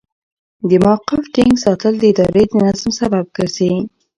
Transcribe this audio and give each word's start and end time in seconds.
د 0.69 0.71
موقف 0.85 1.23
ټینګ 1.33 1.53
ساتل 1.63 1.93
د 1.99 2.03
ادارې 2.11 2.43
د 2.47 2.53
نظم 2.63 2.89
سبب 2.99 3.25
ګرځي. 3.37 3.71